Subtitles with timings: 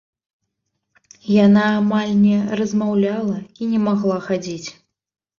[1.33, 4.67] Яна амаль не размаўляла і не магла хадзіць.